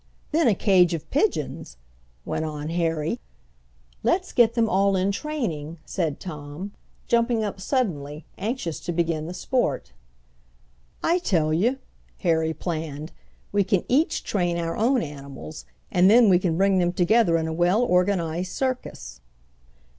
"Then 0.31 0.47
a 0.47 0.55
cage 0.55 0.95
of 0.95 1.07
pigeons," 1.11 1.77
went 2.25 2.43
on 2.43 2.69
Harry. 2.69 3.19
"Let's 4.01 4.33
get 4.33 4.55
them 4.55 4.67
all 4.67 4.95
in 4.95 5.11
training," 5.11 5.77
said 5.85 6.19
Tom, 6.19 6.71
jumping 7.07 7.43
up 7.43 7.61
suddenly, 7.61 8.25
anxious 8.35 8.79
to 8.79 8.91
begin 8.93 9.27
the 9.27 9.33
sport. 9.35 9.91
"I 11.03 11.19
tell 11.19 11.53
you!" 11.53 11.77
Harry 12.21 12.51
planned. 12.51 13.11
"We 13.51 13.63
can 13.63 13.83
each 13.87 14.23
train 14.23 14.57
our 14.57 14.75
own 14.75 15.03
animals 15.03 15.65
and 15.91 16.09
then 16.09 16.29
we 16.29 16.39
can 16.39 16.57
bring 16.57 16.79
them 16.79 16.93
together 16.93 17.37
in 17.37 17.47
a 17.47 17.53
well 17.53 17.83
organized 17.83 18.53
circus." 18.53 19.21